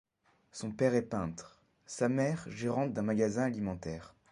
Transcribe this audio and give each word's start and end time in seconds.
Son 0.51 0.71
père 0.71 0.95
est 0.95 1.03
peintre, 1.03 1.61
sa 1.85 2.09
mère 2.09 2.43
gérante 2.49 2.91
d'un 2.91 3.03
magasin 3.03 3.43
alimentaire. 3.43 4.15